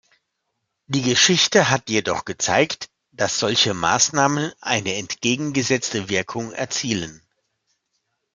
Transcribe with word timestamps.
Die 0.87 1.03
Geschichte 1.03 1.69
hat 1.69 1.91
jedoch 1.91 2.25
gezeigt, 2.25 2.89
dass 3.11 3.37
solche 3.37 3.75
Maßnahmen 3.75 4.51
eine 4.59 4.95
entgegengesetzte 4.95 6.09
Wirkung 6.09 6.51
erzielen. 6.53 7.21